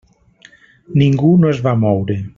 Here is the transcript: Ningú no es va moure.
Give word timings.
Ningú 1.03 1.31
no 1.43 1.53
es 1.55 1.63
va 1.69 1.79
moure. 1.87 2.21